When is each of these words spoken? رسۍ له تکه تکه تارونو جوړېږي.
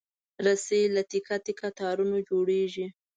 رسۍ 0.45 0.83
له 0.95 1.01
تکه 1.11 1.35
تکه 1.45 1.69
تارونو 1.79 2.17
جوړېږي. 2.29 2.87